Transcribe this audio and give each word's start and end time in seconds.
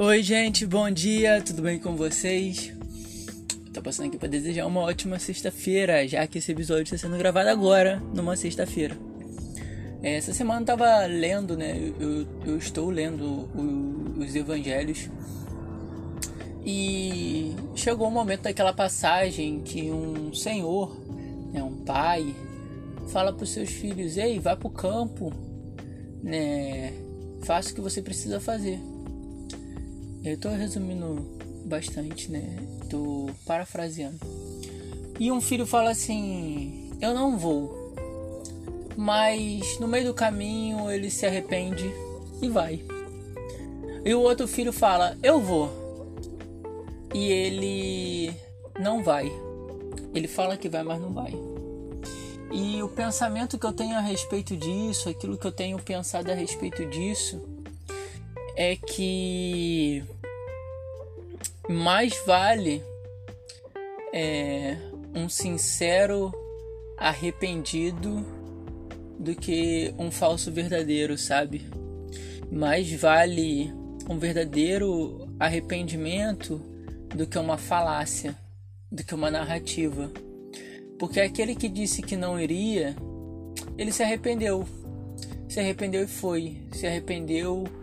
Oi, 0.00 0.22
gente, 0.22 0.64
bom 0.64 0.88
dia, 0.88 1.42
tudo 1.42 1.60
bem 1.60 1.76
com 1.76 1.96
vocês? 1.96 2.72
Tô 3.74 3.82
passando 3.82 4.06
aqui 4.06 4.16
para 4.16 4.28
desejar 4.28 4.64
uma 4.64 4.78
ótima 4.82 5.18
sexta-feira, 5.18 6.06
já 6.06 6.24
que 6.24 6.38
esse 6.38 6.52
episódio 6.52 6.84
está 6.84 6.96
sendo 6.96 7.18
gravado 7.18 7.48
agora, 7.48 8.00
numa 8.14 8.36
sexta-feira. 8.36 8.96
Essa 10.00 10.32
semana 10.32 10.60
eu 10.60 10.66
tava 10.66 11.04
lendo, 11.06 11.56
né? 11.56 11.76
Eu, 11.98 12.24
eu 12.46 12.56
estou 12.56 12.90
lendo 12.90 13.24
o, 13.24 14.20
os 14.20 14.36
evangelhos. 14.36 15.10
E 16.64 17.56
chegou 17.74 18.06
o 18.06 18.12
momento 18.12 18.42
daquela 18.42 18.72
passagem 18.72 19.62
que 19.62 19.90
um 19.90 20.32
senhor, 20.32 20.96
né, 21.52 21.60
um 21.60 21.74
pai, 21.84 22.36
fala 23.08 23.32
para 23.32 23.42
os 23.42 23.50
seus 23.50 23.70
filhos: 23.70 24.16
Ei, 24.16 24.38
vá 24.38 24.54
para 24.54 24.68
o 24.68 24.70
campo, 24.70 25.32
né? 26.22 26.92
Faça 27.42 27.72
o 27.72 27.74
que 27.74 27.80
você 27.80 28.00
precisa 28.00 28.38
fazer. 28.38 28.78
Eu 30.24 30.38
tô 30.38 30.48
resumindo 30.50 31.38
bastante, 31.64 32.30
né? 32.30 32.56
Tô 32.90 33.30
parafraseando. 33.46 34.18
E 35.18 35.30
um 35.30 35.40
filho 35.40 35.66
fala 35.66 35.90
assim: 35.90 36.90
Eu 37.00 37.14
não 37.14 37.38
vou. 37.38 37.94
Mas 38.96 39.78
no 39.78 39.86
meio 39.86 40.06
do 40.06 40.14
caminho 40.14 40.90
ele 40.90 41.10
se 41.10 41.24
arrepende 41.24 41.88
e 42.42 42.48
vai. 42.48 42.84
E 44.04 44.14
o 44.14 44.20
outro 44.20 44.48
filho 44.48 44.72
fala: 44.72 45.16
Eu 45.22 45.40
vou. 45.40 45.70
E 47.14 47.30
ele 47.30 48.34
não 48.78 49.02
vai. 49.02 49.30
Ele 50.14 50.26
fala 50.28 50.56
que 50.56 50.68
vai, 50.68 50.82
mas 50.82 51.00
não 51.00 51.12
vai. 51.12 51.32
E 52.50 52.82
o 52.82 52.88
pensamento 52.88 53.58
que 53.58 53.66
eu 53.66 53.72
tenho 53.72 53.96
a 53.96 54.00
respeito 54.00 54.56
disso, 54.56 55.08
aquilo 55.08 55.36
que 55.36 55.46
eu 55.46 55.52
tenho 55.52 55.78
pensado 55.78 56.30
a 56.30 56.34
respeito 56.34 56.84
disso, 56.86 57.40
é 58.60 58.74
que 58.74 60.02
mais 61.68 62.12
vale 62.26 62.82
é, 64.12 64.76
um 65.14 65.28
sincero 65.28 66.32
arrependido 66.96 68.26
do 69.16 69.36
que 69.36 69.94
um 69.96 70.10
falso 70.10 70.50
verdadeiro, 70.50 71.16
sabe? 71.16 71.68
Mais 72.50 72.92
vale 72.94 73.72
um 74.10 74.18
verdadeiro 74.18 75.28
arrependimento 75.38 76.60
do 77.14 77.28
que 77.28 77.38
uma 77.38 77.56
falácia, 77.56 78.36
do 78.90 79.04
que 79.04 79.14
uma 79.14 79.30
narrativa. 79.30 80.10
Porque 80.98 81.20
aquele 81.20 81.54
que 81.54 81.68
disse 81.68 82.02
que 82.02 82.16
não 82.16 82.40
iria, 82.40 82.96
ele 83.76 83.92
se 83.92 84.02
arrependeu. 84.02 84.66
Se 85.48 85.60
arrependeu 85.60 86.02
e 86.02 86.08
foi. 86.08 86.56
Se 86.72 86.88
arrependeu 86.88 87.77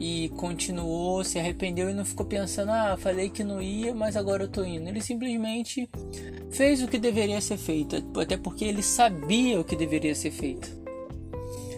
e 0.00 0.30
continuou, 0.30 1.22
se 1.22 1.38
arrependeu 1.38 1.90
e 1.90 1.92
não 1.92 2.06
ficou 2.06 2.24
pensando, 2.24 2.70
ah, 2.70 2.96
falei 2.98 3.28
que 3.28 3.44
não 3.44 3.60
ia, 3.60 3.94
mas 3.94 4.16
agora 4.16 4.44
eu 4.44 4.48
tô 4.48 4.64
indo. 4.64 4.88
Ele 4.88 5.02
simplesmente 5.02 5.90
fez 6.50 6.82
o 6.82 6.88
que 6.88 6.98
deveria 6.98 7.38
ser 7.42 7.58
feito, 7.58 8.02
até 8.18 8.38
porque 8.38 8.64
ele 8.64 8.82
sabia 8.82 9.60
o 9.60 9.64
que 9.64 9.76
deveria 9.76 10.14
ser 10.14 10.30
feito. 10.30 10.70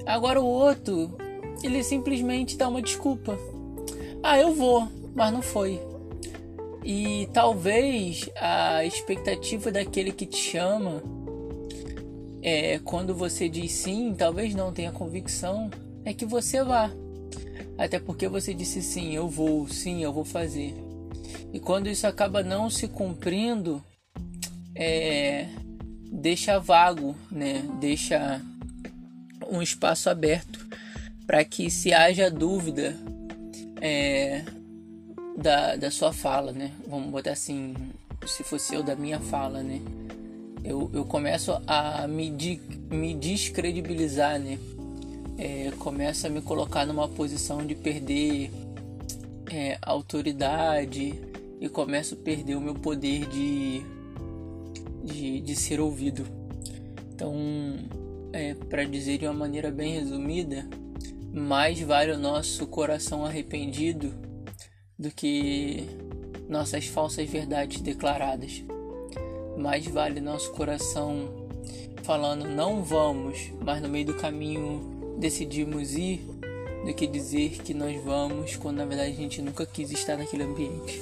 Agora 0.06 0.40
o 0.40 0.46
outro, 0.46 1.16
ele 1.64 1.82
simplesmente 1.82 2.56
dá 2.56 2.68
uma 2.68 2.80
desculpa. 2.80 3.36
Ah, 4.22 4.38
eu 4.38 4.54
vou, 4.54 4.86
mas 5.16 5.32
não 5.32 5.42
foi. 5.42 5.80
E 6.84 7.28
talvez 7.32 8.30
a 8.36 8.84
expectativa 8.84 9.72
daquele 9.72 10.12
que 10.12 10.26
te 10.26 10.36
chama 10.36 11.02
é 12.40 12.78
quando 12.78 13.16
você 13.16 13.48
diz 13.48 13.72
sim, 13.72 14.14
talvez 14.16 14.54
não 14.54 14.72
tenha 14.72 14.92
convicção, 14.92 15.68
é 16.04 16.14
que 16.14 16.24
você 16.24 16.62
vá. 16.62 16.88
Até 17.78 17.98
porque 17.98 18.28
você 18.28 18.54
disse 18.54 18.82
sim, 18.82 19.14
eu 19.14 19.28
vou, 19.28 19.68
sim, 19.68 20.02
eu 20.02 20.12
vou 20.12 20.24
fazer. 20.24 20.74
E 21.52 21.60
quando 21.60 21.88
isso 21.88 22.06
acaba 22.06 22.42
não 22.42 22.70
se 22.70 22.88
cumprindo, 22.88 23.82
é, 24.74 25.48
deixa 26.10 26.58
vago, 26.58 27.16
né? 27.30 27.62
Deixa 27.80 28.40
um 29.50 29.60
espaço 29.60 30.08
aberto 30.08 30.66
para 31.26 31.44
que 31.44 31.70
se 31.70 31.92
haja 31.92 32.30
dúvida 32.30 32.96
é, 33.80 34.44
da, 35.36 35.76
da 35.76 35.90
sua 35.90 36.12
fala, 36.12 36.52
né? 36.52 36.72
Vamos 36.86 37.10
botar 37.10 37.32
assim, 37.32 37.74
se 38.26 38.42
fosse 38.44 38.74
eu 38.74 38.82
da 38.82 38.94
minha 38.94 39.20
fala, 39.20 39.62
né? 39.62 39.80
Eu, 40.64 40.90
eu 40.94 41.04
começo 41.04 41.60
a 41.66 42.06
me, 42.06 42.30
me 42.90 43.14
descredibilizar, 43.14 44.38
né? 44.38 44.58
É, 45.38 45.70
começa 45.78 46.26
a 46.26 46.30
me 46.30 46.42
colocar 46.42 46.86
numa 46.86 47.08
posição 47.08 47.64
de 47.66 47.74
perder 47.74 48.50
é, 49.50 49.78
autoridade 49.82 51.14
e 51.60 51.68
começo 51.68 52.14
a 52.14 52.18
perder 52.18 52.56
o 52.56 52.60
meu 52.60 52.74
poder 52.74 53.26
de, 53.26 53.82
de, 55.04 55.40
de 55.40 55.56
ser 55.56 55.80
ouvido. 55.80 56.26
Então, 57.14 57.34
é, 58.32 58.54
para 58.54 58.84
dizer 58.84 59.18
de 59.18 59.26
uma 59.26 59.34
maneira 59.34 59.70
bem 59.70 59.94
resumida, 59.94 60.66
mais 61.32 61.80
vale 61.80 62.12
o 62.12 62.18
nosso 62.18 62.66
coração 62.66 63.24
arrependido 63.24 64.12
do 64.98 65.10
que 65.10 65.86
nossas 66.48 66.86
falsas 66.86 67.28
verdades 67.28 67.80
declaradas. 67.80 68.62
Mais 69.56 69.86
vale 69.86 70.20
nosso 70.20 70.52
coração 70.52 71.48
falando 72.02 72.48
não 72.48 72.82
vamos, 72.82 73.52
mas 73.64 73.80
no 73.80 73.88
meio 73.88 74.06
do 74.06 74.14
caminho 74.14 75.01
decidimos 75.18 75.94
ir 75.94 76.20
do 76.84 76.92
que 76.94 77.06
dizer 77.06 77.62
que 77.62 77.72
nós 77.72 78.02
vamos 78.02 78.56
quando 78.56 78.78
na 78.78 78.84
verdade 78.84 79.12
a 79.12 79.14
gente 79.14 79.40
nunca 79.40 79.64
quis 79.64 79.90
estar 79.90 80.16
naquele 80.16 80.42
ambiente. 80.42 81.00